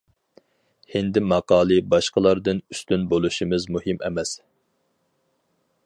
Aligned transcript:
ھىندى 0.93 1.21
ماقالى-باشقىلاردىن 1.31 2.63
ئۈستۈن 2.73 3.05
بولۇشىمىز 3.13 3.69
مۇھىم 3.77 4.03
ئەمەس. 4.09 4.35